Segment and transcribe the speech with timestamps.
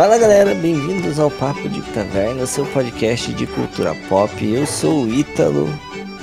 [0.00, 4.32] Fala galera, bem-vindos ao Papo de Taverna, seu podcast de cultura pop.
[4.42, 5.68] Eu sou o Ítalo.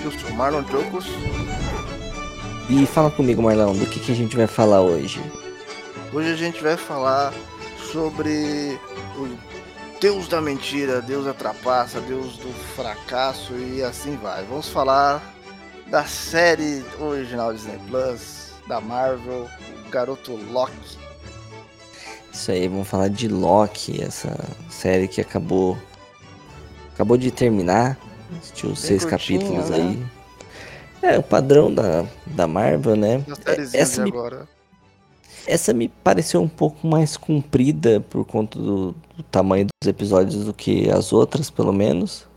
[0.04, 1.06] Eu sou o Marlon Trocos.
[2.72, 5.22] E fala comigo, Marlon, do que, que a gente vai falar hoje?
[6.12, 7.32] Hoje a gente vai falar
[7.92, 8.80] sobre
[9.16, 9.38] o
[10.02, 14.44] Deus da mentira, Deus da trapaça, Deus do fracasso e assim vai.
[14.46, 15.22] Vamos falar
[15.86, 19.48] da série original Disney Plus, da Marvel,
[19.86, 21.07] o garoto Loki.
[22.38, 24.32] Isso aí, vamos falar de Loki, essa
[24.70, 25.76] série que acabou
[26.94, 27.98] acabou de terminar,
[28.38, 29.78] assistiu seis capítulos né?
[31.02, 31.14] aí.
[31.14, 33.26] É, o padrão da, da Marvel, né?
[33.44, 34.48] É, essa me, agora.
[35.48, 40.54] essa me pareceu um pouco mais comprida por conta do, do tamanho dos episódios do
[40.54, 42.28] que as outras, pelo menos.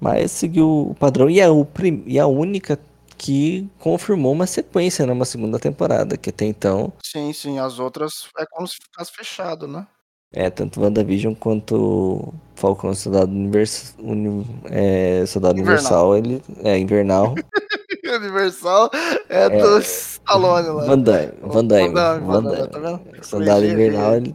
[0.00, 1.30] Mas seguiu o padrão.
[1.30, 2.76] E é, o prim, e a única
[3.22, 6.92] que confirmou uma sequência numa segunda temporada, que até então.
[7.00, 9.86] Sim, sim, as outras é como se ficasse fechado, né?
[10.32, 13.94] É, tanto WandaVision quanto Falcão Soldado, Univers...
[14.00, 14.44] Uni...
[14.64, 17.36] é, Soldado Universal, ele é invernal.
[18.04, 18.90] Universal
[19.28, 20.84] é, é do Stallone lá.
[20.86, 23.24] Van Damme, Van Damme, Van Damme, tá vendo?
[23.24, 24.34] Soldado Invernal, ele...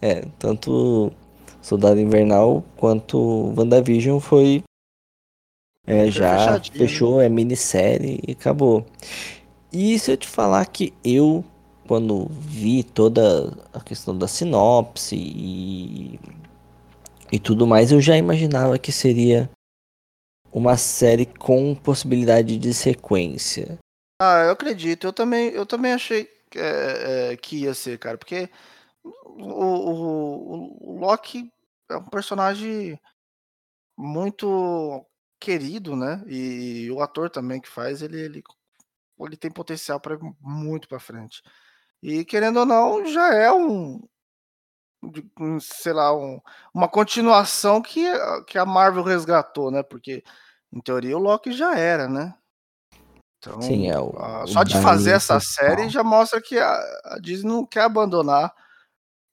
[0.00, 1.12] é, tanto
[1.60, 4.64] Soldado Invernal quanto WandaVision foi
[5.86, 8.84] é, já fechou, é minissérie e acabou.
[9.72, 11.44] E se eu te falar que eu,
[11.86, 16.18] quando vi toda a questão da sinopse e,
[17.30, 19.48] e tudo mais, eu já imaginava que seria
[20.52, 23.78] uma série com possibilidade de sequência.
[24.20, 25.06] Ah, eu acredito.
[25.06, 28.48] Eu também, eu também achei é, é, que ia ser, cara, porque
[29.04, 31.50] o, o, o Loki
[31.90, 32.98] é um personagem
[33.96, 35.04] muito
[35.40, 36.22] querido, né?
[36.26, 38.42] E, o ator também que faz, ele, ele,
[39.20, 41.42] ele tem potencial para muito para frente.
[42.02, 44.00] E querendo ou não, já é um,
[45.60, 46.40] sei lá, um,
[46.72, 48.04] uma continuação que,
[48.46, 49.82] que a Marvel resgatou, né?
[49.82, 50.22] Porque
[50.72, 52.34] em teoria o Loki já era, né?
[53.38, 57.18] Então, Sim, é o, a, só de fazer essa série já mostra que a, a
[57.20, 58.52] Disney não quer abandonar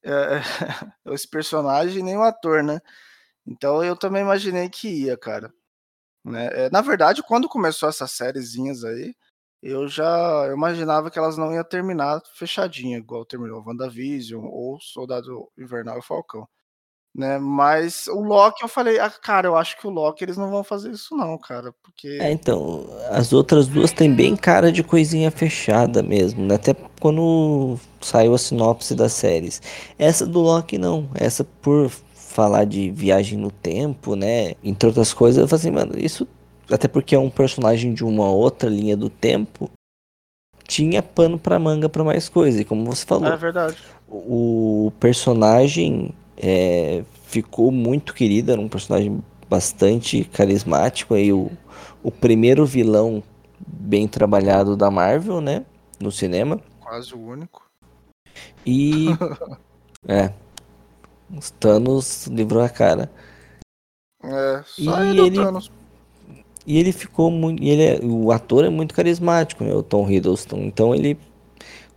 [0.04, 0.42] é,
[1.14, 2.80] esse personagem nem o ator, né?
[3.46, 5.54] Então eu também imaginei que ia, cara.
[6.24, 6.50] Né?
[6.54, 9.14] É, na verdade, quando começou essas sériezinhas aí,
[9.62, 16.00] eu já imaginava que elas não iam terminar fechadinha, igual terminou WandaVision ou Soldado Invernal
[16.00, 16.48] e Falcão.
[17.16, 17.38] Né?
[17.38, 20.64] Mas o Loki, eu falei, ah, cara, eu acho que o Loki eles não vão
[20.64, 21.72] fazer isso, não, cara.
[21.84, 22.18] Porque.
[22.20, 26.56] É, então, as outras duas têm bem cara de coisinha fechada mesmo, né?
[26.56, 29.62] Até quando saiu a sinopse das séries.
[29.98, 31.08] Essa do Loki não.
[31.14, 31.92] Essa, por
[32.34, 34.56] falar de viagem no tempo, né?
[34.64, 36.28] Entre outras coisas, eu falei assim, mano, isso.
[36.70, 39.70] Até porque é um personagem de uma outra linha do tempo.
[40.66, 42.62] Tinha pano pra manga pra mais coisa.
[42.62, 43.32] E como você falou.
[43.32, 43.78] É verdade.
[44.08, 51.14] O personagem é, ficou muito querido, era um personagem bastante carismático.
[51.14, 51.52] Aí o,
[52.02, 53.22] o primeiro vilão
[53.68, 55.66] bem trabalhado da Marvel, né?
[56.00, 56.60] No cinema.
[56.80, 57.62] Quase o único.
[58.66, 59.08] E.
[60.08, 60.32] é,
[61.38, 63.12] os Thanos livrou a cara.
[64.24, 65.72] É, só e ele, Thanos.
[66.66, 67.62] E ele ficou muito.
[67.64, 69.74] Ele é, o ator é muito carismático, né?
[69.74, 70.60] O Tom Hiddleston.
[70.60, 71.18] Então ele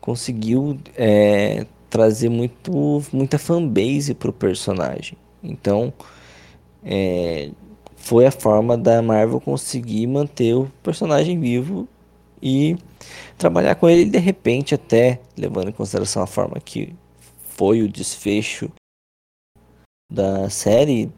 [0.00, 5.16] conseguiu é, trazer muito, muita fanbase pro personagem.
[5.42, 5.92] Então
[6.84, 7.50] é,
[7.96, 11.88] foi a forma da Marvel conseguir manter o personagem vivo
[12.40, 12.76] e
[13.38, 16.94] trabalhar com ele de repente até levando em consideração a forma que
[17.56, 18.70] foi o desfecho
[20.10, 21.10] da série,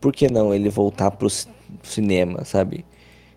[0.00, 1.28] por que não ele voltar pro
[1.82, 2.84] cinema, sabe?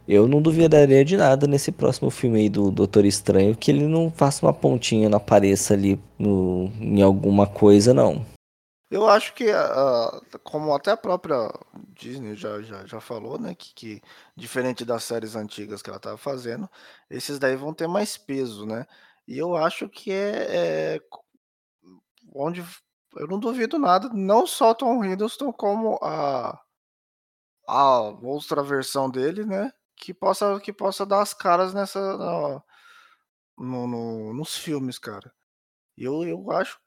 [0.07, 4.09] Eu não duvidaria de nada nesse próximo filme aí do Doutor Estranho que ele não
[4.09, 8.25] faça uma pontinha, não apareça ali no, em alguma coisa, não.
[8.89, 11.51] Eu acho que, uh, como até a própria
[11.89, 14.01] Disney já, já, já falou, né, que, que
[14.33, 16.69] diferente das séries antigas que ela estava fazendo,
[17.09, 18.85] esses daí vão ter mais peso, né?
[19.27, 21.01] E eu acho que é, é
[22.33, 22.63] onde
[23.19, 26.59] eu não duvido nada, não só Tom Hiddleston, como a,
[27.67, 29.71] a outra versão dele, né?
[29.95, 31.99] Que possa, que possa dar as caras nessa.
[33.57, 35.31] No, no, nos filmes, cara.
[35.97, 36.79] Eu, eu acho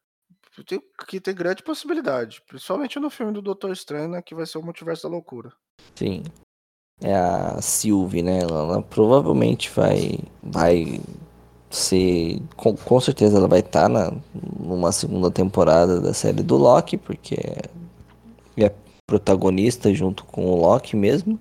[1.08, 2.42] que tem grande possibilidade.
[2.46, 4.22] Principalmente no filme do Doutor Estranho, né?
[4.22, 5.52] Que vai ser o Multiverso da Loucura.
[5.96, 6.22] Sim.
[7.00, 8.40] É a Sylvie, né?
[8.40, 11.00] Ela, ela provavelmente vai, vai
[11.70, 12.42] ser.
[12.56, 14.12] Com, com certeza ela vai estar tá na,
[14.58, 17.36] numa segunda temporada da série do Loki, porque
[18.56, 18.72] é, é
[19.06, 21.38] protagonista junto com o Loki mesmo.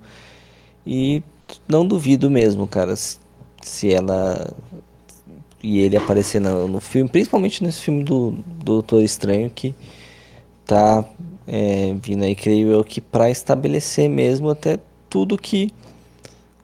[0.86, 1.24] E
[1.68, 4.54] não duvido mesmo, cara, se ela
[5.62, 9.75] e ele aparecer no, no filme, principalmente nesse filme do, do Doutor Estranho, que
[10.66, 11.04] tá
[11.46, 14.80] é, vindo aí, creio eu, que para estabelecer mesmo até
[15.10, 15.74] tudo que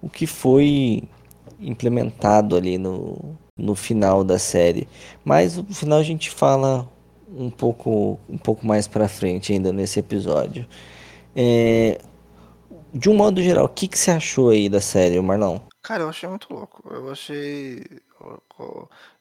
[0.01, 1.03] o que foi
[1.59, 4.87] implementado ali no, no final da série.
[5.23, 6.89] Mas no final a gente fala
[7.27, 10.67] um pouco, um pouco mais para frente ainda nesse episódio.
[11.35, 11.99] É,
[12.93, 15.59] de um modo geral, o que, que você achou aí da série, Marlon?
[15.81, 16.81] Cara, eu achei muito louco.
[16.91, 17.83] Eu achei.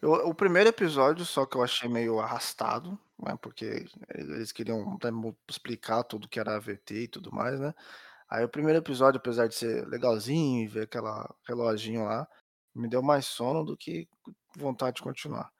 [0.00, 3.36] Eu, o primeiro episódio, só que eu achei meio arrastado, né?
[3.42, 3.84] Porque
[4.14, 4.98] eles queriam
[5.48, 7.74] explicar tudo que era AVT e tudo mais, né?
[8.30, 12.26] Aí o primeiro episódio, apesar de ser legalzinho e ver aquela reloginho lá,
[12.74, 14.08] me deu mais sono do que
[14.56, 15.50] vontade de continuar.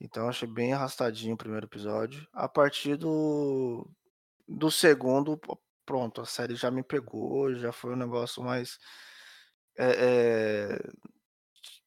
[0.00, 2.26] Então achei bem arrastadinho o primeiro episódio.
[2.32, 3.88] A partir do,
[4.46, 5.40] do segundo,
[5.84, 8.78] pronto, a série já me pegou, já foi um negócio mais.
[9.76, 10.78] É, é,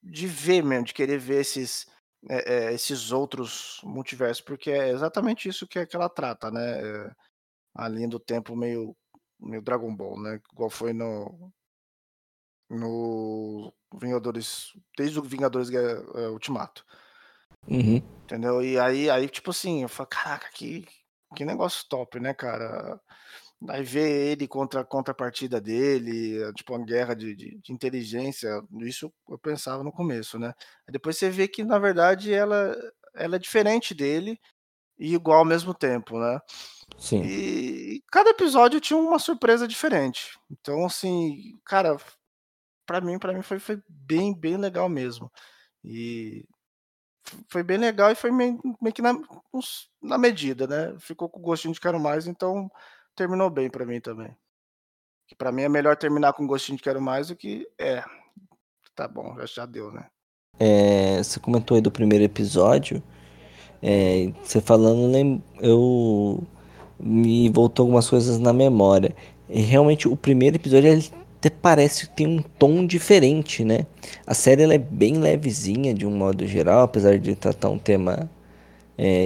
[0.02, 1.88] de ver mesmo, de querer ver esses,
[2.30, 6.82] é, é, esses outros multiversos, porque é exatamente isso que, que ela trata, né?
[6.82, 7.16] É,
[7.76, 8.96] a linha do tempo meio,
[9.40, 10.40] meio Dragon Ball, né?
[10.54, 11.52] Igual foi no.
[12.72, 14.74] No Vingadores.
[14.98, 16.86] Desde o Vingadores é, Ultimato.
[17.68, 17.98] Uhum.
[18.24, 18.64] Entendeu?
[18.64, 20.88] E aí, aí, tipo assim, eu falo, caraca, que,
[21.36, 23.00] que negócio top, né, cara?
[23.70, 29.14] Aí ver ele contra a contrapartida dele, tipo, uma guerra de, de, de, inteligência, isso
[29.30, 30.54] eu pensava no começo, né?
[30.88, 32.76] Aí depois você vê que, na verdade, ela,
[33.14, 34.40] ela é diferente dele
[34.98, 36.40] e igual ao mesmo tempo, né?
[36.98, 37.22] Sim.
[37.24, 40.40] E cada episódio tinha uma surpresa diferente.
[40.50, 41.98] Então, assim, cara,
[42.86, 45.32] para mim, para mim foi, foi bem, bem legal mesmo.
[45.84, 46.46] E
[47.48, 49.14] foi bem legal e foi meio, meio que na,
[50.02, 50.96] na medida, né?
[51.00, 52.70] Ficou com gostinho de quero mais, então
[53.16, 54.36] terminou bem para mim também.
[55.28, 58.04] Que para mim é melhor terminar com gostinho de quero mais do que é.
[58.96, 60.08] Tá bom, já, já deu, né?
[60.60, 63.02] É, você comentou aí do primeiro episódio.
[63.82, 66.46] É, você falando, eu
[67.00, 69.16] me voltou algumas coisas na memória.
[69.50, 71.12] E realmente o primeiro episódio ele
[71.42, 73.88] até parece que tem um tom diferente, né?
[74.28, 78.30] A série ela é bem levezinha de um modo geral, apesar de tratar um tema
[78.96, 79.26] é,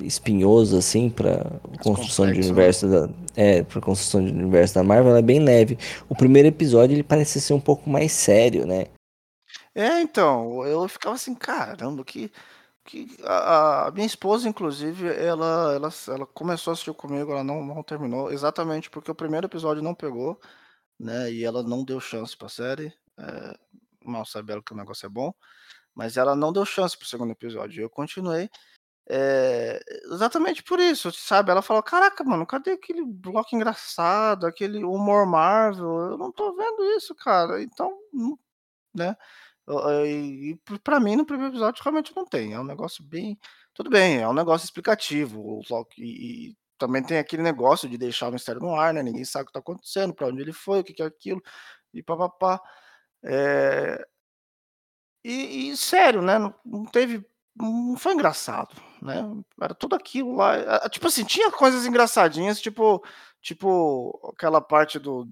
[0.00, 1.44] espinhoso assim para
[1.82, 2.46] construção de né?
[2.46, 5.78] universo da é para construção de universo da Marvel ela é bem leve
[6.08, 8.86] o primeiro episódio ele parece ser um pouco mais sério né
[9.74, 12.30] é então eu ficava assim caramba que
[12.84, 17.64] que a, a minha esposa inclusive ela, ela ela começou a assistir comigo ela não
[17.64, 20.38] não terminou exatamente porque o primeiro episódio não pegou
[20.98, 23.58] né e ela não deu chance para série é,
[24.04, 25.32] mal sabe ela que o negócio é bom
[25.94, 28.50] mas ela não deu chance pro segundo episódio eu continuei
[29.08, 29.80] é,
[30.12, 31.50] exatamente por isso, sabe?
[31.50, 36.10] Ela falou: Caraca, mano, cadê aquele bloco engraçado, aquele humor Marvel?
[36.10, 37.62] Eu não tô vendo isso, cara.
[37.62, 38.36] Então, hum,
[38.94, 39.16] né?
[40.06, 42.52] E para mim, no primeiro episódio, realmente não tem.
[42.54, 43.38] É um negócio bem.
[43.74, 45.40] Tudo bem, é um negócio explicativo.
[45.40, 49.02] O e também tem aquele negócio de deixar o mistério no ar, né?
[49.02, 51.42] Ninguém sabe o que tá acontecendo, para onde ele foi, o que, que é aquilo,
[51.94, 52.60] e papapá.
[53.24, 54.04] É...
[55.24, 56.38] E, e sério, né?
[56.38, 57.24] Não, não teve
[57.58, 59.22] não foi engraçado, né?
[59.60, 60.88] Era tudo aquilo lá.
[60.90, 63.02] Tipo assim, tinha coisas engraçadinhas, tipo,
[63.46, 65.24] tipo aquela parte do,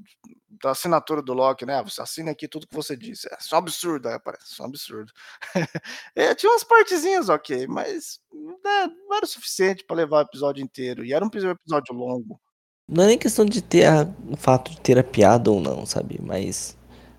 [0.62, 1.82] da assinatura do Loki, né?
[1.82, 3.26] Você assina aqui tudo que você disse.
[3.26, 5.12] É só absurdo, aí aparece, só absurdo.
[6.14, 10.62] é, tinha umas partezinhas ok, mas né, não era o suficiente para levar o episódio
[10.62, 11.04] inteiro.
[11.04, 12.40] E era um episódio longo.
[12.88, 15.84] Não é nem questão de ter a, o fato de ter a piada ou não,
[15.84, 16.20] sabe?
[16.22, 16.76] Mas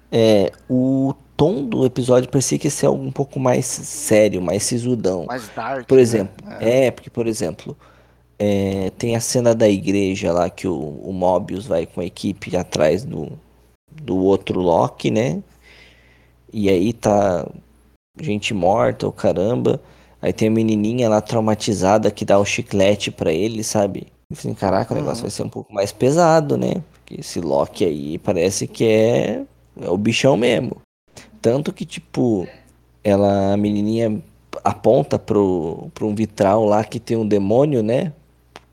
[0.09, 4.63] é, o tom do episódio parecia que ia ser algo um pouco mais sério, mais
[4.63, 5.25] sisudão.
[5.25, 5.87] Mais dark.
[5.87, 6.01] Por né?
[6.01, 6.57] exemplo, né?
[6.61, 6.85] é.
[6.85, 6.91] é.
[6.91, 7.77] porque, por exemplo,
[8.37, 12.55] é, tem a cena da igreja lá que o, o Mobius vai com a equipe
[12.55, 13.31] atrás do,
[13.91, 15.41] do outro Loki, né?
[16.51, 17.47] E aí tá
[18.21, 19.81] gente morta, o caramba.
[20.21, 24.07] Aí tem a menininha lá traumatizada que dá o chiclete para ele, sabe?
[24.29, 25.21] Eu falei, caraca, o negócio uhum.
[25.23, 26.81] vai ser um pouco mais pesado, né?
[26.93, 29.43] Porque esse Loki aí parece que é,
[29.81, 30.77] é o bichão mesmo.
[31.41, 32.47] Tanto que, tipo,
[33.03, 34.19] ela, a menininha
[34.63, 38.13] aponta pro, pro um vitral lá que tem um demônio, né?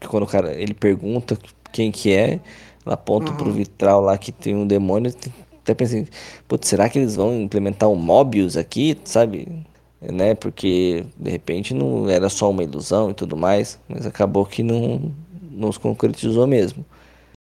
[0.03, 1.39] Que quando o cara, ele pergunta
[1.73, 2.41] quem que é,
[2.85, 3.37] ela aponta uhum.
[3.37, 5.15] pro vitral lá que tem um demônio.
[5.63, 6.09] Até pensei,
[6.49, 9.65] putz, será que eles vão implementar um Mobius aqui, sabe?
[10.01, 10.35] Né?
[10.35, 13.79] Porque, de repente, não era só uma ilusão e tudo mais.
[13.89, 16.85] Mas acabou que não, não se concretizou mesmo.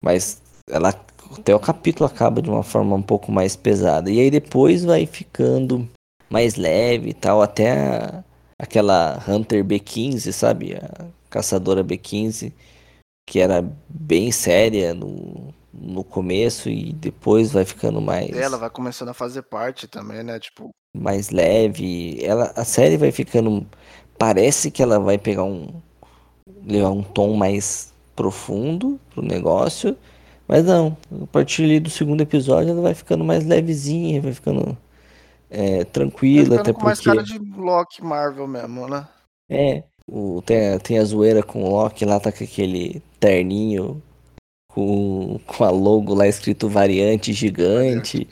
[0.04, 0.94] Mas ela
[1.36, 4.08] até o capítulo acaba de uma forma um pouco mais pesada.
[4.08, 5.88] E aí depois vai ficando
[6.30, 8.24] mais leve e tal, até a,
[8.56, 10.74] aquela Hunter B15, sabe?
[10.74, 12.50] A caçadora B15,
[13.28, 18.30] que era bem séria no, no começo e depois vai ficando mais.
[18.30, 20.40] Ela vai começando a fazer parte também, né?
[20.40, 20.70] Tipo.
[20.96, 22.18] Mais leve.
[22.24, 23.66] Ela, a série vai ficando.
[24.18, 25.68] Parece que ela vai pegar um.
[26.64, 29.94] levar um tom mais profundo pro negócio.
[30.48, 34.78] Mas não, a partir do segundo episódio ela vai ficando mais levezinha, vai ficando
[35.50, 36.86] é, tranquila, até com porque...
[36.86, 39.08] mais cara de Loki Marvel mesmo, né?
[39.50, 44.02] É, o, tem, a, tem a zoeira com o Loki lá, tá com aquele terninho
[44.68, 48.28] com, com a logo lá escrito variante gigante.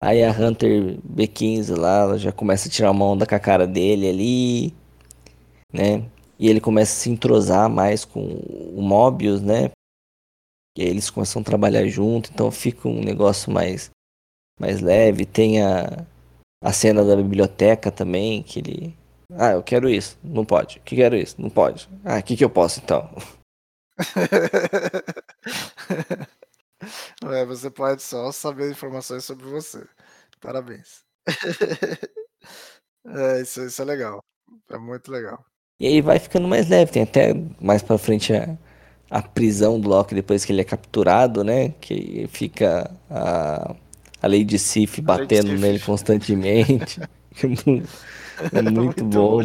[0.00, 3.66] Aí a Hunter B15 lá, ela já começa a tirar uma onda com a cara
[3.66, 4.74] dele ali,
[5.72, 6.08] né?
[6.38, 9.72] E ele começa a se entrosar mais com o Mobius, né?
[10.76, 13.90] E aí eles começam a trabalhar junto, então fica um negócio mais,
[14.60, 15.26] mais leve.
[15.26, 16.06] Tem a,
[16.62, 18.97] a cena da biblioteca também, que ele.
[19.34, 20.18] Ah, eu quero isso.
[20.22, 20.80] Não pode.
[20.80, 21.40] Que quero isso.
[21.40, 21.88] Não pode.
[22.04, 23.10] Ah, o que, que eu posso então?
[27.32, 29.84] é, você pode só saber informações sobre você.
[30.40, 31.02] Parabéns.
[33.06, 34.22] é, isso, isso é legal.
[34.70, 35.44] É muito legal.
[35.80, 36.92] E aí vai ficando mais leve.
[36.92, 38.56] Tem até mais pra frente a,
[39.10, 41.70] a prisão do Loki depois que ele é capturado, né?
[41.80, 43.74] Que fica a,
[44.22, 45.60] a Lady Sif batendo Sif.
[45.60, 47.00] nele constantemente.
[48.52, 49.40] É muito, muito bom.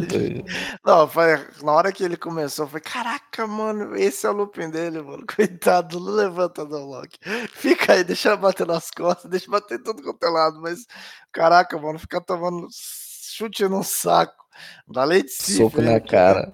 [0.86, 5.02] Não, foi, na hora que ele começou, foi caraca, mano, esse é o looping dele,
[5.02, 5.24] mano.
[5.36, 7.18] Coitado, não levanta não, Loki.
[7.54, 10.86] Fica aí, deixa bater nas costas, deixa bater tudo quanto é lado, mas
[11.32, 14.44] caraca, mano, ficar tomando chute no saco.
[14.88, 16.54] Da lei de si, Soco na cara.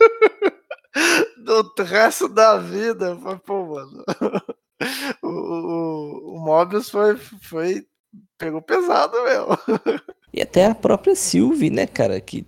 [1.44, 4.04] Do resto da vida, foi, pô, mano.
[5.22, 7.86] O, o, o Mobius foi, foi.
[8.36, 9.58] Pegou pesado mesmo.
[10.36, 12.20] E até a própria Sylvie, né, cara?
[12.20, 12.44] Que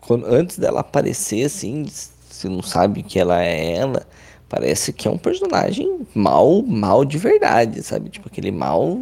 [0.00, 4.06] quando, antes dela aparecer, assim, você não sabe que ela é ela.
[4.48, 8.08] Parece que é um personagem mal, mal de verdade, sabe?
[8.08, 8.96] Tipo, aquele mal,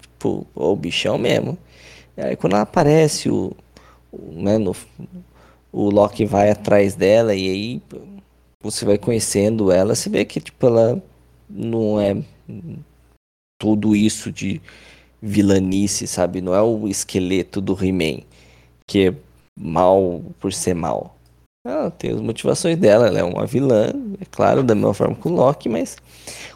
[0.00, 1.58] tipo, o bichão mesmo.
[2.16, 3.54] E aí quando ela aparece, o,
[4.10, 4.74] o, né, no,
[5.70, 7.82] o Loki vai atrás dela e aí
[8.62, 11.02] você vai conhecendo ela, você vê que, tipo, ela
[11.50, 12.16] não é
[13.58, 14.60] tudo isso de
[15.20, 16.40] vilanice, sabe?
[16.40, 18.22] Não é o esqueleto do He-Man,
[18.86, 19.14] que é
[19.58, 21.16] mal por ser mal.
[21.66, 25.28] Ela tem as motivações dela, ela é uma vilã, é claro, da mesma forma que
[25.28, 25.96] o Loki, mas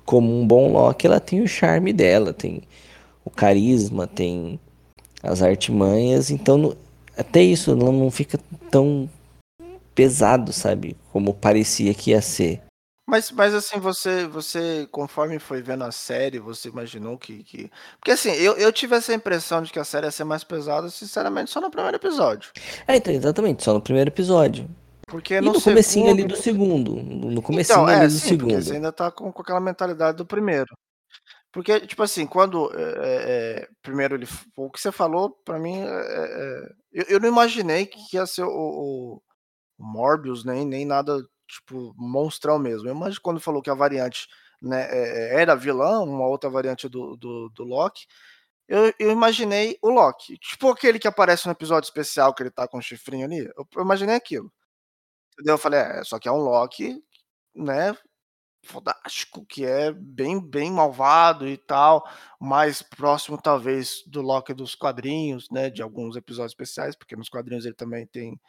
[0.05, 2.63] como um bom Loki, ela tem o charme dela, tem
[3.25, 4.59] o carisma, tem
[5.23, 6.75] as artimanhas, então
[7.17, 8.39] até isso ela não fica
[8.71, 9.09] tão
[9.95, 10.97] pesado, sabe?
[11.13, 12.63] Como parecia que ia ser.
[13.13, 17.45] Mas, mas assim, você, você, conforme foi vendo a série, você imaginou que.
[17.45, 17.71] que...
[17.99, 20.89] Porque assim, eu, eu tive essa impressão de que a série ia ser mais pesada,
[20.89, 22.51] sinceramente, só no primeiro episódio.
[22.89, 24.67] É, então, exatamente, só no primeiro episódio.
[25.07, 26.21] Porque e no, no comecinho segundo...
[26.21, 26.97] ali do segundo.
[26.97, 28.63] No comecinho então, é, ali do sim, segundo.
[28.63, 30.75] Você ainda tá com, com aquela mentalidade do primeiro.
[31.53, 32.73] Porque, tipo assim, quando.
[32.75, 34.27] É, é, primeiro ele.
[34.57, 35.83] O que você falou, pra mim.
[35.83, 39.23] É, eu, eu, não imaginei que ia ser o, o,
[39.79, 42.89] o Morbius, nem, nem nada tipo, monstrão mesmo.
[42.89, 44.27] Eu imagino quando falou que a variante
[44.61, 48.07] né, é, é, era vilã, uma outra variante do, do, do Loki,
[48.69, 50.39] eu, eu, imaginei o Loki.
[50.39, 53.41] Tipo aquele que aparece no episódio especial que ele tá com o chifrinho ali.
[53.57, 54.53] Eu, eu imaginei aquilo.
[55.35, 55.55] Entendeu?
[55.55, 57.03] Eu falei, é, só que é um Loki,
[57.55, 57.97] né?
[58.65, 62.09] Fodástico, que é bem, bem malvado e tal,
[62.41, 65.71] mais próximo, talvez, do Loki dos quadrinhos, né?
[65.71, 68.41] De alguns episódios especiais, porque nos quadrinhos ele também tem,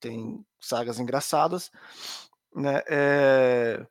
[0.00, 1.70] tem sagas engraçadas
[2.58, 2.82] né?
[2.88, 3.86] É...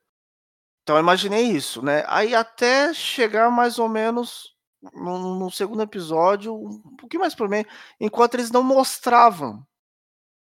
[0.84, 2.04] Então eu imaginei isso, né?
[2.08, 4.56] Aí até chegar mais ou menos
[4.94, 7.66] no, no segundo episódio, um pouquinho mais pro meio,
[8.00, 9.66] enquanto eles não mostravam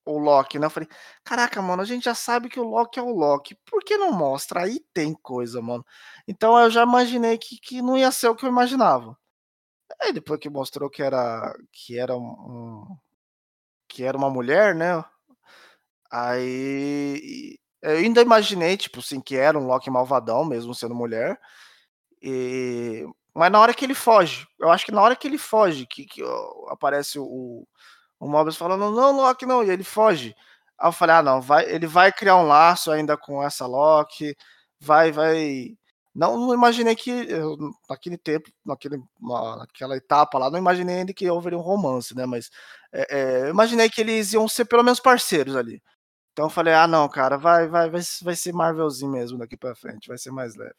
[0.05, 0.67] o Loki, né?
[0.67, 0.89] Eu falei,
[1.23, 3.55] caraca, mano, a gente já sabe que o Loki é o Loki.
[3.65, 4.63] Por que não mostra?
[4.63, 5.85] Aí tem coisa, mano.
[6.27, 9.17] Então eu já imaginei que, que não ia ser o que eu imaginava.
[10.01, 12.97] Aí depois que mostrou que era que era um
[13.87, 15.03] que era uma mulher, né?
[16.11, 21.39] Aí eu ainda imaginei, tipo assim, que era um Loki malvadão, mesmo sendo mulher.
[22.21, 23.05] E...
[23.33, 26.05] Mas na hora que ele foge, eu acho que na hora que ele foge, que,
[26.05, 27.67] que ó, aparece o,
[28.19, 30.35] o Mobius falando, não, Loki, não, e ele foge.
[30.79, 34.35] Aí eu falei, ah, não, vai, ele vai criar um laço ainda com essa Loki,
[34.79, 35.77] vai, vai.
[36.13, 37.57] Não, não imaginei que eu,
[37.89, 39.01] naquele tempo, naquele,
[39.59, 42.25] naquela etapa lá, não imaginei ainda que houveria um romance, né?
[42.25, 42.49] Mas
[42.93, 45.81] é, é, imaginei que eles iam ser pelo menos parceiros ali.
[46.35, 49.73] Então eu falei, ah não, cara, vai, vai, vai, vai ser Marvelzinho mesmo daqui para
[49.73, 50.75] frente, vai ser mais leve.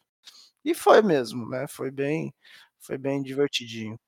[0.62, 1.66] E foi mesmo, né?
[1.66, 2.34] Foi bem,
[2.78, 3.98] foi bem divertidinho.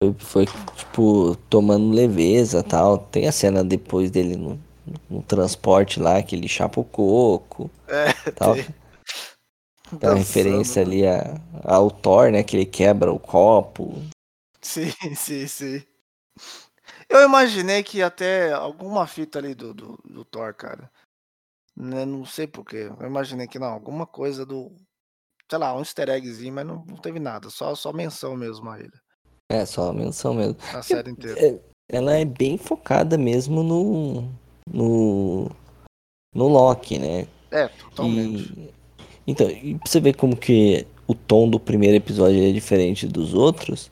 [0.00, 2.96] Foi, foi tipo tomando leveza, tal.
[2.96, 4.62] Tem a cena depois dele no,
[5.10, 8.54] no transporte lá que ele chapa o coco, é, tal.
[8.54, 8.64] Tem.
[9.98, 10.86] Tem uma referência né?
[10.86, 12.44] ali a, ao Thor, né?
[12.44, 14.00] Que ele quebra o copo.
[14.60, 15.82] Sim, sim, sim.
[17.12, 20.90] Eu imaginei que ter alguma fita ali do, do, do Thor, cara.
[21.76, 24.70] Né, não sei porquê, eu imaginei que não, alguma coisa do
[25.50, 28.78] sei lá, um easter eggzinho, mas não não teve nada, só só menção mesmo a
[28.78, 28.92] ele.
[29.50, 30.56] É, só a menção mesmo.
[30.72, 31.38] Na série inteira.
[31.38, 34.22] É, ela é bem focada mesmo no.
[34.66, 35.50] no.
[36.34, 37.28] no Loki, né?
[37.50, 38.50] É, totalmente.
[38.58, 38.74] E,
[39.26, 43.34] então, e pra você ver como que o tom do primeiro episódio é diferente dos
[43.34, 43.90] outros,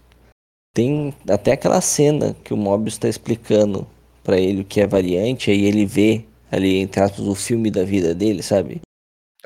[0.75, 3.87] tem até aquela cena que o Mobius está explicando
[4.23, 7.85] para ele o que é variante, aí ele vê ali, entre aspas, o filme da
[7.85, 8.81] vida dele, sabe?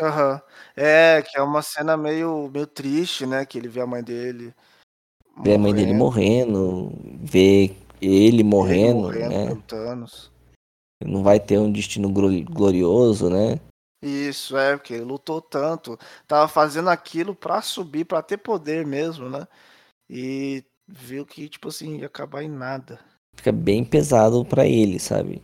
[0.00, 0.40] Aham.
[0.76, 4.52] É, que é uma cena meio meio triste, né, que ele vê a mãe dele
[5.42, 9.62] Vê a mãe dele morrendo, vê ele morrendo, ele morrendo né?
[9.66, 10.30] Thanos.
[11.04, 13.58] Não vai ter um destino glo- glorioso, né?
[14.00, 19.28] Isso, é, porque ele lutou tanto, tava fazendo aquilo pra subir, pra ter poder mesmo,
[19.30, 19.46] né,
[20.08, 22.98] e viu que, tipo assim, ia acabar em nada.
[23.36, 25.42] Fica bem pesado pra ele, sabe?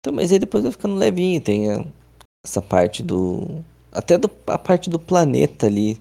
[0.00, 1.84] Então, mas aí depois vai ficando levinho, tem a-
[2.44, 3.62] essa parte do.
[3.92, 5.98] Até do, a parte do planeta ali.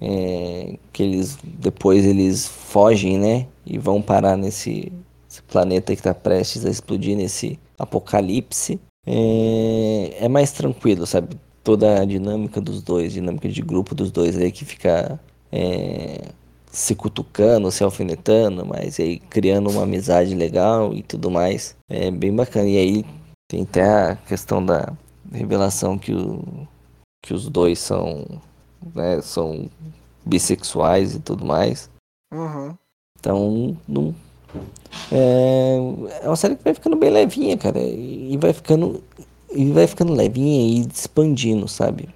[0.00, 1.38] é, que eles.
[1.42, 3.46] Depois eles fogem, né?
[3.64, 4.92] E vão parar nesse
[5.28, 8.78] esse planeta que tá prestes a explodir, nesse apocalipse.
[9.06, 11.36] É, é mais tranquilo, sabe?
[11.64, 15.18] Toda a dinâmica dos dois, dinâmica de grupo dos dois aí que fica.
[15.50, 16.28] é,
[16.76, 21.74] se cutucando, se alfinetando, mas aí criando uma amizade legal e tudo mais.
[21.88, 22.68] É bem bacana.
[22.68, 23.04] E aí
[23.48, 24.92] tem até a questão da
[25.32, 26.68] revelação que, o,
[27.22, 28.26] que os dois são,
[28.94, 29.70] né, são
[30.22, 31.88] bissexuais e tudo mais.
[32.30, 32.76] Uhum.
[33.18, 34.14] Então, não,
[35.10, 35.78] é,
[36.24, 37.80] é uma série que vai ficando bem levinha, cara.
[37.80, 39.02] E vai ficando,
[39.50, 42.10] e vai ficando levinha e expandindo, sabe?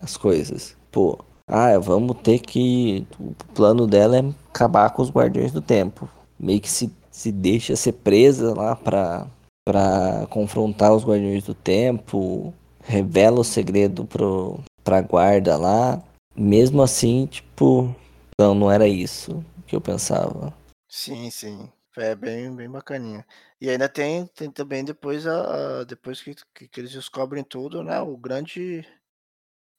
[0.00, 0.76] As coisas.
[0.92, 3.06] Pô, ah, vamos ter que.
[3.18, 6.08] O plano dela é acabar com os Guardiões do Tempo.
[6.38, 9.26] Meio que se, se deixa ser presa lá pra,
[9.66, 12.52] pra confrontar os Guardiões do Tempo.
[12.82, 16.02] Revela o segredo pro, pra guarda lá.
[16.36, 17.94] Mesmo assim, tipo.
[18.38, 20.54] Não, não era isso que eu pensava.
[20.88, 21.68] Sim, sim.
[21.96, 23.26] É bem, bem bacaninha.
[23.60, 28.00] E ainda tem, tem também depois a, depois que, que, que eles descobrem tudo, né?
[28.00, 28.86] O grande,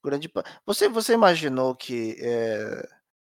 [0.03, 0.31] grande.
[0.65, 2.87] Você, você imaginou que é,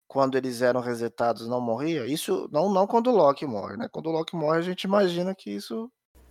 [0.07, 2.07] quando eles eram resetados não morria?
[2.07, 3.89] Isso não, não quando o Loki morre, né?
[3.91, 5.91] Quando o Loki morre, a gente imagina que isso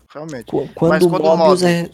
[0.10, 0.46] realmente.
[0.46, 1.89] Qu- Mas Quando o quando Mobius é,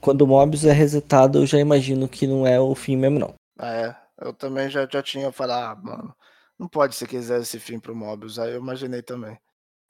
[0.00, 3.34] quando o Mobius é resetado, eu já imagino que não é o fim mesmo, não.
[3.58, 3.96] Ah, é.
[4.18, 6.14] Eu também já, já tinha falado, ah, mano,
[6.58, 8.38] não pode ser que eles deram esse fim pro Mobius.
[8.38, 9.38] Aí eu imaginei também.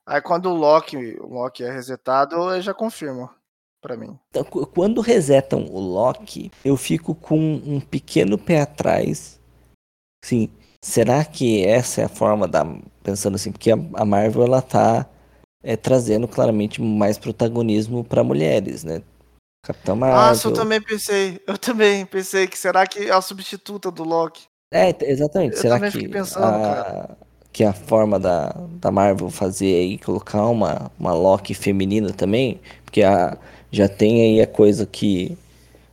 [0.07, 3.31] Aí quando o Loki, o Loki é resetado, eu já confirmo
[3.87, 4.19] pra mim.
[4.31, 9.39] Então, qu- quando resetam o Loki, eu fico com um pequeno pé atrás.
[10.25, 10.49] Sim,
[10.83, 12.65] será que essa é a forma da.
[13.05, 15.07] Pensando assim, porque a, Marvel ela tá
[15.63, 19.03] é, trazendo claramente mais protagonismo para mulheres, né?
[19.65, 20.53] Capitã Nossa, eu Marvel.
[20.53, 21.41] também pensei.
[21.47, 24.43] Eu também pensei que será que é a substituta do Loki?
[24.73, 25.55] É, exatamente.
[25.55, 27.17] Eu Será que pensando, a,
[27.53, 28.49] que a forma da,
[28.81, 32.61] da Marvel fazer aí, colocar uma, uma Loki feminina também?
[32.85, 33.39] Porque a,
[33.77, 35.37] já tem aí a coisa que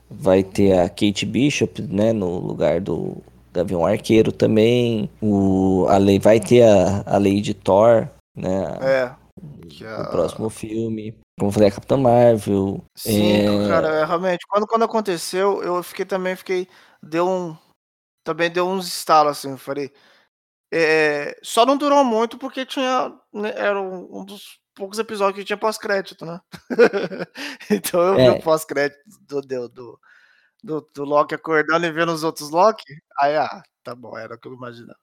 [0.09, 3.17] vai ter a Kate Bishop, né, no lugar do
[3.51, 5.09] Gavião Arqueiro também.
[5.21, 9.23] O, a lei, vai ter a, a Lady Thor, né, É.
[9.85, 10.05] A...
[10.05, 11.17] próximo filme.
[11.37, 12.83] Como eu falei, a Capitã Marvel.
[12.95, 14.45] Sim, é, cara, é, realmente.
[14.47, 16.67] Quando, quando aconteceu, eu fiquei também, fiquei.
[17.01, 17.57] Deu um.
[18.23, 19.91] Também deu uns estalos assim, eu falei.
[20.71, 23.11] É, só não durou muito porque tinha.
[23.33, 26.39] né, era um dos poucos episódios que tinha pós-crédito, né?
[27.69, 28.31] então eu vi É.
[28.31, 29.99] o pós-crédito do, do, do,
[30.63, 32.83] do, do Loki acordando e vendo os outros Loki.
[33.19, 34.97] Aí, ah, tá bom, era o que eu imaginava.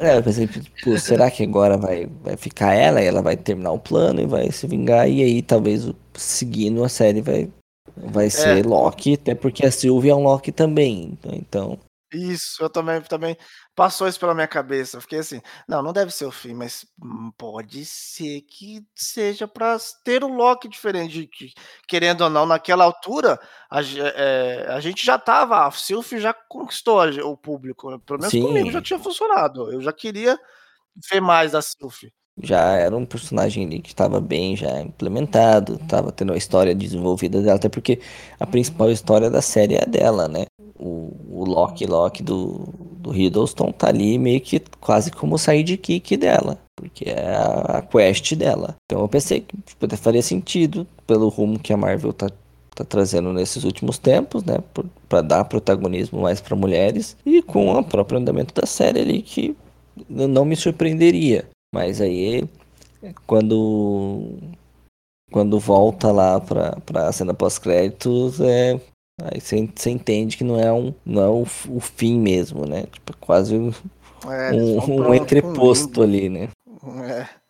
[0.00, 3.72] É, eu pensei, tipo, será que agora vai, vai ficar ela e ela vai terminar
[3.72, 5.08] o plano e vai se vingar?
[5.08, 7.52] E aí, talvez, seguindo a série, vai,
[7.94, 11.10] vai ser Loki, até porque a Sylvie é um Loki também.
[11.12, 11.78] Então, então
[12.12, 13.36] Isso, eu também, também
[13.74, 14.96] passou isso pela minha cabeça.
[14.96, 19.46] Eu fiquei assim, não, não deve ser o fim, mas hum, pode ser que seja
[19.46, 21.28] para ter um Loki diferente.
[21.28, 21.52] que,
[21.86, 23.38] querendo ou não, naquela altura,
[23.70, 27.90] a, ge- é, a gente já tava, a Sylvie já conquistou a ge- o público.
[27.90, 27.98] né?
[28.04, 29.72] Pelo menos comigo já sim, tinha funcionado.
[29.72, 30.36] Eu já queria
[31.10, 32.12] ver mais da Sylvie.
[32.42, 37.40] já era um personagem ali que estava bem já implementado, estava tendo a história desenvolvida
[37.42, 38.00] dela, até porque
[38.38, 40.46] a principal história da série é a dela, né?
[41.40, 47.04] O, Loki Loki do, do Hiddleston tá ali meio que quase como sidekick dela, porque
[47.08, 48.76] é a, quest dela.
[48.84, 52.28] Então eu pensei que tipo, faria sentido pelo rumo que a Marvel tá,
[52.74, 54.58] tá trazendo nesses últimos tempos, né?
[55.08, 59.56] Para dar protagonismo mais para mulheres e com o próprio andamento da série ali que
[60.08, 61.48] não me surpreenderia.
[61.74, 62.48] Mas aí,
[63.26, 64.38] quando
[65.30, 68.80] quando volta lá pra, pra cena pós-créditos, é,
[69.24, 72.84] Aí você, você entende que não é um, não é o, o fim mesmo, né?
[72.86, 73.70] Tipo, quase um,
[74.24, 76.48] É, um, um entreposto um ali, né?
[77.08, 77.40] É.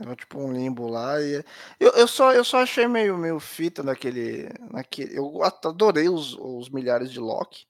[0.00, 1.44] Era tipo um limbo lá e
[1.78, 6.70] eu, eu só eu só achei meio meio fita naquele naquele eu adorei os, os
[6.70, 7.66] milhares de Loki.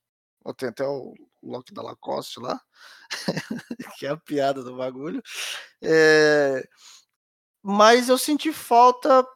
[0.47, 2.61] Eu tenho até o Loki da Lacoste lá,
[3.99, 5.21] que é a piada do bagulho.
[5.83, 6.65] É,
[7.63, 9.27] mas eu senti falta.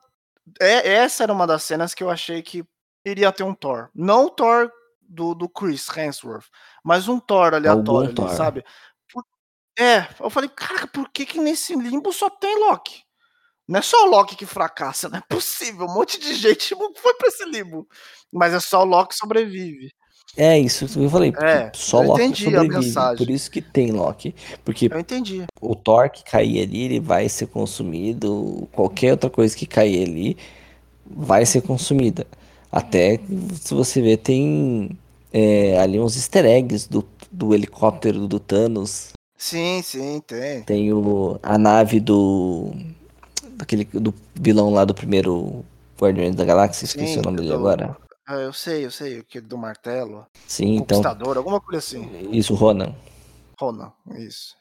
[0.60, 2.64] É, essa era uma das cenas que eu achei que
[3.04, 3.88] iria ter um Thor.
[3.94, 4.70] Não o Thor
[5.02, 6.46] do, do Chris Hemsworth,
[6.82, 8.30] mas um Thor aleatório, ali, Thor.
[8.30, 8.64] sabe?
[9.12, 9.24] Por-
[9.78, 13.02] é, eu falei, cara, por que, que nesse limbo só tem Loki?
[13.66, 15.86] Não é só o Loki que fracassa, não é possível.
[15.86, 17.86] Um monte de gente foi pra esse limbo.
[18.32, 19.92] Mas é só o Loki que sobrevive.
[20.36, 21.32] É isso que eu falei.
[21.40, 22.74] É, só eu Loki entendi a sobrevive.
[22.86, 23.16] mensagem.
[23.24, 24.34] Por isso que tem Loki.
[24.64, 25.44] Porque Eu entendi.
[25.60, 28.68] o Thor que cair ali, ele vai ser consumido.
[28.72, 30.36] Qualquer outra coisa que cair ali
[31.06, 32.26] vai ser consumida.
[32.74, 33.20] Até
[33.54, 34.98] se você ver, tem
[35.32, 39.12] é, ali uns easter eggs do, do helicóptero do Thanos.
[39.38, 40.64] Sim, sim, tem.
[40.64, 42.72] Tem o, a nave do.
[43.50, 45.64] Daquele, do vilão lá do primeiro
[45.96, 47.96] Guardiões da Galáxia, esqueci Sim, o nome dele do- agora.
[48.26, 50.26] Ah, eu sei, eu sei, aquele do martelo.
[50.48, 50.98] Sim, então.
[51.00, 52.10] Conquistador, alguma coisa assim.
[52.32, 52.92] Isso, Ronan.
[53.60, 54.56] Ronan, isso.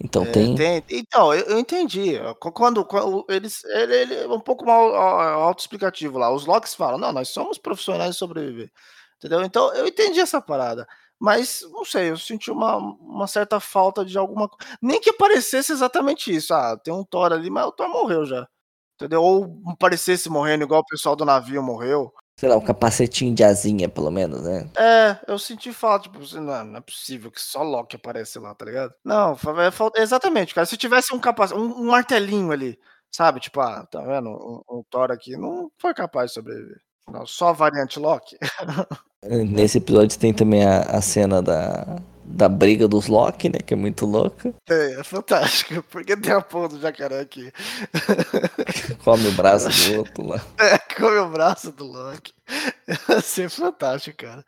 [0.00, 0.54] Então É, tem.
[0.54, 2.14] tem- Então, eu, eu entendi.
[2.54, 3.64] Quando, quando eles.
[3.64, 6.30] Ele, ele é um pouco mal autoexplicativo lá.
[6.32, 8.70] Os Locks falam, não, nós somos profissionais de sobreviver.
[9.18, 9.42] Entendeu?
[9.42, 10.86] Então, eu entendi essa parada.
[11.18, 14.76] Mas, não sei, eu senti uma, uma certa falta de alguma coisa.
[14.82, 16.52] Nem que aparecesse exatamente isso.
[16.52, 18.46] Ah, tem um Thor ali, mas o Thor morreu já.
[18.96, 19.22] Entendeu?
[19.22, 22.12] Ou aparecesse morrendo igual o pessoal do navio morreu.
[22.36, 24.68] Sei lá, um capacetinho de asinha, pelo menos, né?
[24.76, 28.54] É, eu senti falta, tipo, assim, não, não é possível que só Loki aparece lá,
[28.54, 28.92] tá ligado?
[29.04, 30.66] Não, é falta- exatamente, cara.
[30.66, 32.78] Se tivesse um capacete, um, um martelinho ali,
[33.10, 33.38] sabe?
[33.38, 34.30] Tipo, ah, tá vendo?
[34.30, 36.80] Um, um Thor aqui não foi capaz de sobreviver.
[37.08, 38.36] Não, só a variante Loki.
[39.24, 43.58] Nesse episódio tem também a, a cena da, da briga dos Loki, né?
[43.64, 44.54] Que é muito louca.
[44.68, 47.50] É, é fantástico, porque tem a porra do jacaré aqui.
[49.04, 50.40] Come o braço do outro lá.
[50.58, 52.32] É, come o braço do Loki.
[53.22, 54.44] Ser fantástico, cara.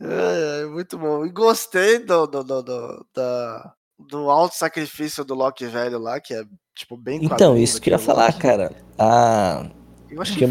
[0.00, 1.24] É, é, muito bom.
[1.24, 6.34] E gostei do, do, do, do, da- do alto sacrifício do Loki velho lá, que
[6.34, 6.42] é,
[6.76, 8.38] tipo, bem Então, isso que eu ia falar, Loki.
[8.40, 8.72] cara.
[8.98, 9.66] A,
[10.10, 10.48] Eu acho que a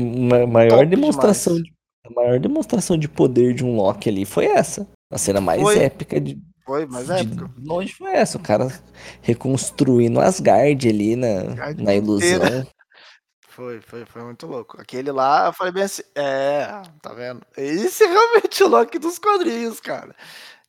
[0.47, 1.69] maior demonstração demais.
[1.69, 1.73] de,
[2.07, 4.87] a maior demonstração de poder de um Loki ali foi essa.
[5.11, 5.77] A cena mais Foi.
[5.77, 6.39] épica de,
[6.71, 7.49] foi, mas de é épico.
[7.57, 8.37] longe foi essa.
[8.37, 8.67] O cara
[9.21, 12.37] reconstruindo Asgard ali na, Asgard na ilusão.
[12.37, 12.67] inteira.
[13.49, 14.79] Foi, foi, foi muito louco.
[14.79, 16.65] Aquele lá, eu falei bem assim, é,
[17.01, 17.45] tá vendo?
[17.57, 20.15] Esse é realmente o Loki dos quadrinhos, cara.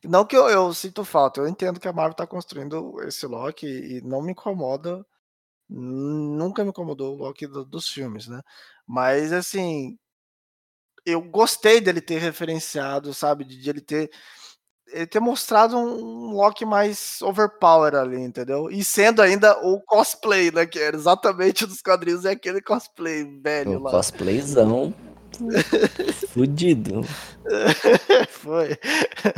[0.03, 3.65] Não que eu, eu sinto falta, eu entendo que a Marvel tá construindo esse Loki
[3.65, 5.05] e não me incomoda,
[5.69, 8.41] nunca me incomodou o Loki do- dos filmes, né?
[8.85, 9.97] Mas, assim,
[11.05, 13.45] eu gostei dele ter referenciado, sabe?
[13.45, 14.11] De, de ele ter
[14.91, 18.69] ele ter mostrado um Loki mais overpower ali, entendeu?
[18.69, 20.65] E sendo ainda o cosplay, né?
[20.65, 23.91] Que era exatamente dos quadrinhos, é aquele cosplay velho O lá.
[23.91, 24.93] cosplayzão
[26.29, 27.01] fudido.
[28.29, 28.77] Foi.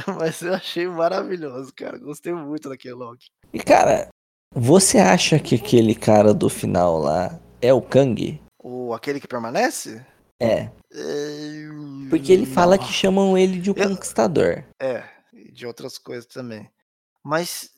[0.19, 1.97] Mas eu achei maravilhoso, cara.
[1.97, 3.25] Gostei muito daquele Loki.
[3.53, 4.09] E cara,
[4.53, 8.41] você acha que aquele cara do final lá é o Kang?
[8.61, 10.03] O, aquele que permanece?
[10.39, 10.69] É.
[10.93, 11.67] É,
[12.09, 12.83] Porque ele fala não.
[12.83, 14.63] que chamam ele de o Eu- Conquistador.
[14.81, 15.03] É,
[15.55, 16.69] de outras coisas também.
[17.23, 17.71] Mas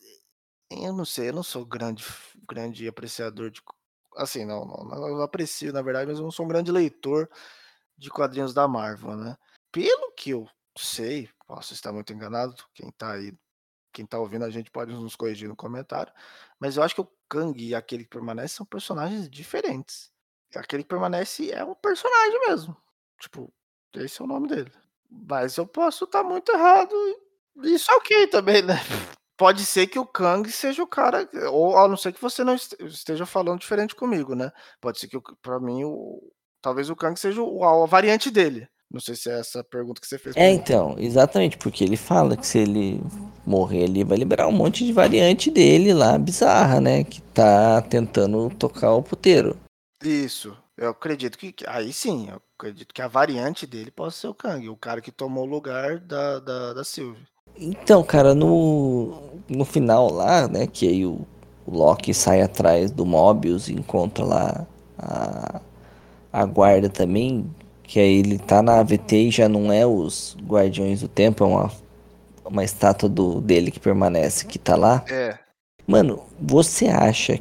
[0.69, 2.03] eu não sei, eu não sou grande,
[2.47, 3.61] grande apreciador de.
[4.17, 7.29] Assim, não, não, eu aprecio, na verdade, mas eu não sou um grande leitor
[7.97, 9.37] de quadrinhos da Marvel, né?
[9.71, 13.33] Pelo que eu sei, posso estar muito enganado, quem tá aí,
[13.93, 16.11] quem tá ouvindo a gente pode nos corrigir no comentário,
[16.59, 20.11] mas eu acho que o Kang e aquele que permanece são personagens diferentes.
[20.55, 22.75] Aquele que permanece é um personagem mesmo.
[23.19, 23.53] Tipo,
[23.93, 24.71] esse é o nome dele.
[25.09, 26.95] Mas eu posso estar muito errado.
[27.63, 28.75] Isso é ok também, né?
[29.37, 32.55] Pode ser que o Kang seja o cara, ou a não ser que você não
[32.55, 34.51] este- esteja falando diferente comigo, né?
[34.81, 36.19] Pode ser que pra mim o
[36.61, 38.67] talvez o Kang seja o- a variante dele.
[38.89, 40.35] Não sei se é essa a pergunta que você fez.
[40.35, 40.55] É, mim.
[40.55, 43.01] então, exatamente, porque ele fala que se ele
[43.45, 47.03] morrer ali, vai liberar um monte de variante dele lá, bizarra, né?
[47.03, 49.57] Que tá tentando tocar o puteiro.
[50.03, 50.57] Isso.
[50.77, 51.53] Eu acredito que.
[51.67, 55.11] Aí sim, eu acredito que a variante dele possa ser o Kang, o cara que
[55.11, 57.27] tomou o lugar da, da, da Sylvie.
[57.59, 59.13] Então, cara, no,
[59.49, 61.21] no final lá, né, que aí o,
[61.65, 64.67] o Loki sai atrás do Mobius e encontra lá
[64.97, 65.61] a,
[66.31, 67.49] a guarda também,
[67.83, 71.47] que aí ele tá na AVT e já não é os Guardiões do Tempo, é
[71.47, 71.71] uma,
[72.45, 75.03] uma estátua do, dele que permanece, que tá lá.
[75.09, 75.37] É.
[75.87, 77.39] Mano, você acha.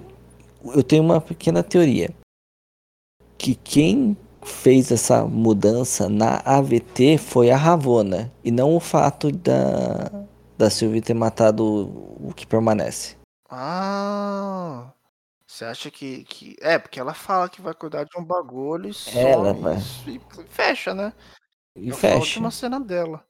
[0.65, 2.11] Eu tenho uma pequena teoria.
[3.37, 10.11] Que quem fez essa mudança na AVT foi a Ravona e não o fato da,
[10.57, 13.17] da Sylvie ter matado o que permanece.
[13.49, 14.93] Ah,
[15.47, 16.57] você acha que, que.
[16.61, 19.77] É, porque ela fala que vai cuidar de um bagulho e some Ela vai.
[20.07, 21.13] e fecha, né?
[21.77, 22.41] E Eu que fecha.
[22.41, 23.23] uma cena dela.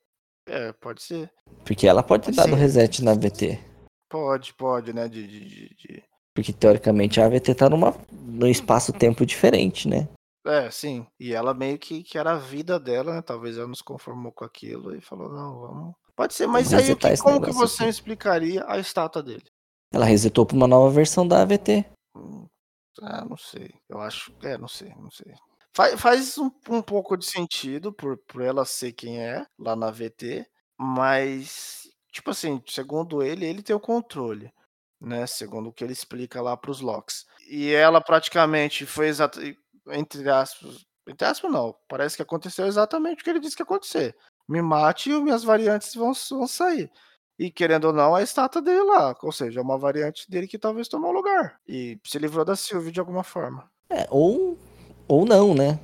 [0.48, 1.30] É, pode ser.
[1.64, 2.62] Porque ela pode ter Pode dado ser.
[2.62, 3.58] reset na AVT.
[4.08, 5.08] Pode, pode, né?
[5.08, 10.06] De, de, de- de- Porque teoricamente a AVT tá numa, num espaço-tempo diferente, né?
[10.46, 11.06] É, sim.
[11.18, 13.22] E ela meio que, que era a vida dela, né?
[13.22, 15.94] Talvez ela não se conformou com aquilo e falou, não, vamos.
[16.14, 17.90] Pode ser, mas aí que, como que você aqui.
[17.90, 19.44] explicaria a estátua dele?
[19.92, 21.84] Ela resetou pra uma nova versão da AVT.
[22.16, 22.46] Hum,
[23.02, 23.74] Ah, não sei.
[23.88, 24.32] Eu acho.
[24.42, 25.34] É, não sei, não sei.
[25.74, 29.90] Faz, faz um, um pouco de sentido por, por ela ser quem é lá na
[29.90, 30.46] VT,
[30.78, 34.50] mas, tipo assim, segundo ele, ele tem o controle,
[34.98, 35.26] né?
[35.26, 37.26] Segundo o que ele explica lá pros Locks.
[37.50, 39.38] E ela praticamente foi exata,
[39.88, 43.64] entre aspas, entre aspas não, parece que aconteceu exatamente o que ele disse que ia
[43.64, 44.16] acontecer.
[44.48, 46.90] Me mate e minhas variantes vão, vão sair.
[47.38, 49.14] E querendo ou não, a estátua dele lá.
[49.22, 51.60] Ou seja, é uma variante dele que talvez tomou lugar.
[51.68, 53.70] E se livrou da Sylvie de alguma forma.
[53.90, 54.56] É, ou,
[55.06, 55.78] ou não, né?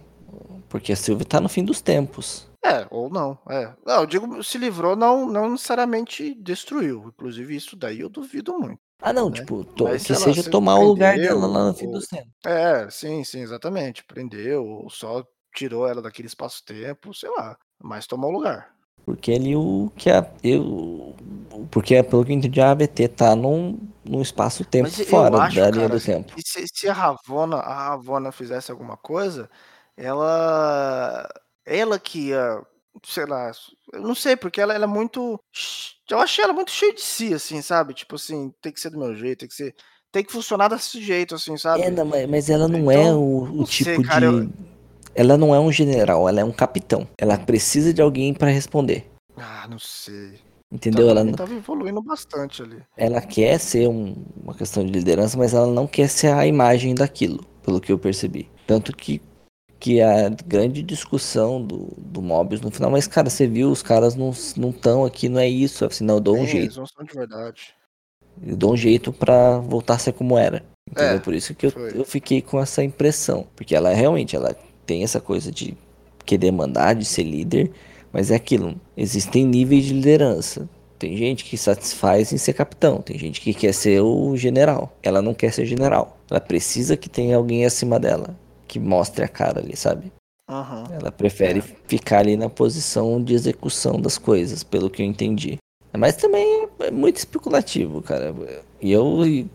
[0.69, 2.49] Porque a Sylvie tá no fim dos tempos.
[2.65, 3.38] É, ou não.
[3.51, 3.75] É.
[3.85, 7.09] Não, eu digo se livrou, não, não necessariamente destruiu.
[7.09, 8.81] Inclusive, isso daí eu duvido muito.
[9.03, 9.37] Ah, não, Né?
[9.37, 11.87] tipo, to- Mas, que lá, seja se tomar o lugar prendeu, dela lá no fim
[11.87, 12.31] ou- dos tempos.
[12.47, 14.05] É, sim, sim, exatamente.
[14.05, 17.57] Prendeu, ou só tirou ela daquele espaço-tempo, sei lá.
[17.83, 18.73] Mas tomou o lugar.
[19.05, 20.25] Porque ali o que a.
[20.45, 21.17] Eu,
[21.73, 25.88] porque pelo que eu entendi, a AVT tá num, num espaço-tempo fora acho, da linha
[25.88, 26.33] cara, do tempo.
[26.38, 29.51] E se, se a Ravona, a Ravona fizesse alguma coisa,
[29.97, 31.29] ela.
[31.67, 32.62] Ela que ia.
[33.05, 33.51] Sei lá.
[33.93, 35.41] Eu não sei, porque ela, ela é muito.
[36.12, 37.94] Eu achei ela muito cheia de si, assim, sabe?
[37.94, 39.75] Tipo assim, tem que ser do meu jeito, tem que ser.
[40.11, 41.85] Tem que funcionar desse jeito, assim, sabe?
[41.85, 44.27] É, não, mas, ela não é Então, o, o não sei, tipo cara, de.
[44.27, 44.51] eu-
[45.14, 47.09] Ela não é um general, ela é um capitão.
[47.18, 49.11] Ela precisa de alguém pra responder.
[49.37, 50.38] Ah, não sei.
[50.70, 51.09] Entendeu?
[51.09, 52.83] Ela Ela, tava evoluindo bastante ali.
[52.96, 56.94] ela quer ser um- uma questão de liderança, mas ela não quer ser a imagem
[56.94, 58.51] daquilo, pelo que eu percebi.
[58.66, 59.20] Tanto que,
[59.83, 64.14] que a grande discussão do, do Mobius no final, mas cara, você viu, os caras
[64.14, 65.85] não estão aqui, não é isso.
[65.85, 66.64] Assim, não, eu dou um Sim, jeito.
[66.66, 67.75] Eles não são de verdade.
[68.47, 70.62] Eu dou um jeito pra voltar a ser como era.
[70.88, 71.16] Entendeu?
[71.16, 71.99] É, Por isso que eu, foi.
[71.99, 73.45] eu fiquei com essa impressão.
[73.57, 75.77] Porque ela realmente ela tem essa coisa de
[76.25, 77.73] querer mandar, de ser líder,
[78.12, 78.81] mas é aquilo.
[78.97, 80.68] Existem níveis de liderança.
[80.97, 84.97] Tem gente que satisfaz em ser capitão, tem gente que quer ser o general.
[85.03, 86.16] Ela não quer ser general.
[86.31, 88.38] Ela precisa que tenha alguém acima dela,
[88.73, 90.11] que mostre a cara ali, sabe?
[90.49, 90.85] Aham.
[90.91, 91.63] Ela prefere É.
[91.87, 95.59] ficar ali na posição de execução das coisas, pelo que eu entendi.
[95.95, 98.35] Mas também é muito especulativo, cara.
[98.81, 99.27] E eu.
[99.27, 99.47] E,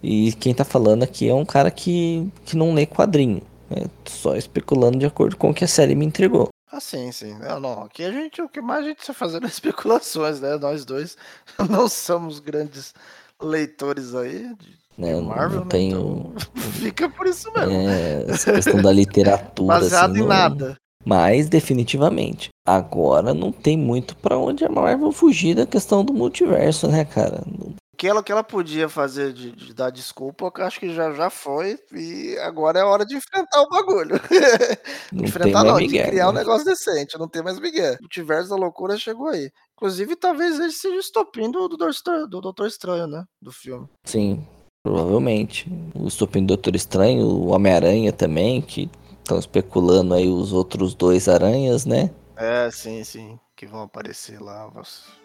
[0.00, 3.42] e- quem tá falando aqui é um cara que, que não lê quadrinho.
[3.68, 3.86] né?
[4.04, 6.48] Só especulando de acordo com o que a série me entregou.
[6.70, 7.34] Ah, sim, sim.
[7.40, 7.82] Não, não.
[7.82, 10.56] Aqui a gente, o que mais a gente está fazendo é especulações, né?
[10.56, 11.16] Nós dois
[11.68, 12.94] não somos grandes
[13.42, 14.54] leitores aí
[14.96, 15.20] Né?
[15.20, 15.70] Marvel, não né?
[15.70, 16.32] tenho.
[16.34, 16.34] Então,
[16.72, 17.72] fica por isso mesmo.
[17.72, 19.80] é, essa questão da literatura.
[19.80, 20.76] Baseado assim, em não- nada.
[21.06, 26.88] Mas, definitivamente, agora não tem muito pra onde a Marvel fugir da questão do multiverso,
[26.88, 27.42] né, cara?
[27.46, 30.94] O que ela, o que ela podia fazer de, de dar desculpa, eu acho que
[30.94, 31.78] já, já foi.
[31.92, 34.14] E agora é hora de enfrentar o bagulho.
[35.12, 36.40] Não tem enfrentar mais não, Miguel, de criar um né?
[36.40, 37.18] negócio decente.
[37.18, 37.94] Não tem mais Miguel.
[37.94, 39.50] O multiverso da loucura chegou aí.
[39.76, 43.24] Inclusive, talvez ele seja o estopim do, do, Estranho- do Doutor Estranho, né?
[43.42, 43.86] Do filme.
[44.04, 44.44] Sim,
[44.84, 45.66] provavelmente.
[45.94, 51.26] O Estopim do Doutor Estranho, o Homem-Aranha também, que estão especulando aí os outros dois
[51.26, 52.10] aranhas, né?
[52.36, 53.38] É, sim, sim.
[53.56, 54.70] Que vão aparecer lá.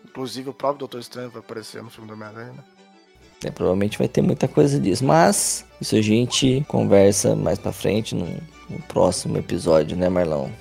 [0.06, 2.54] Inclusive o próprio Doutor Estranho vai aparecer no filme do Homem-Aranha.
[2.54, 2.64] né?
[3.44, 5.04] É, provavelmente vai ter muita coisa disso.
[5.04, 8.26] Mas isso a gente conversa mais pra frente no,
[8.70, 10.52] no próximo episódio, né, Marlão?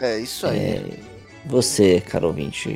[0.00, 0.58] É, isso aí.
[0.58, 1.00] É,
[1.44, 2.68] você, caro ouvinte,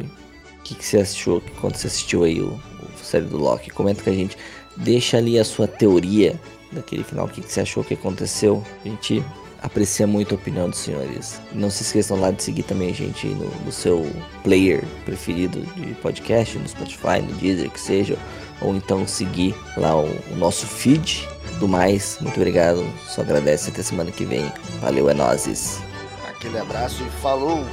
[0.59, 3.71] o que, que você achou quando você assistiu aí o, o série do Loki?
[3.71, 4.37] Comenta com a gente.
[4.79, 6.39] Deixa ali a sua teoria
[6.73, 7.27] daquele final.
[7.27, 8.63] O que, que você achou que aconteceu?
[8.85, 9.23] A gente
[9.63, 11.41] aprecia muito a opinião dos senhores.
[11.53, 14.11] Não se esqueçam lá de seguir também a gente no, no seu
[14.43, 18.17] player preferido de podcast, no Spotify, no Deezer, que seja.
[18.61, 21.29] Ou então seguir lá o, o nosso feed.
[21.59, 22.85] Do mais, muito obrigado.
[23.09, 24.51] Só agradece até semana que vem.
[24.81, 25.81] Valeu, é nóis.
[26.29, 27.65] Aquele abraço e falou!